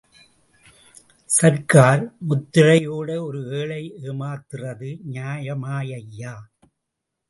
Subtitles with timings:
[1.29, 6.35] சர்க்கார் முத்திரையோட ஒரு ஏழைய ஏமாத்துறது நியாயமாய்யா..?